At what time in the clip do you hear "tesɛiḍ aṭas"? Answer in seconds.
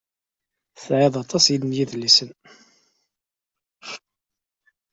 0.75-1.45